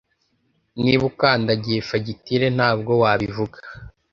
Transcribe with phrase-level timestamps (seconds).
[0.81, 3.57] Niba ukandagiye fagitire ntabwo wabivuga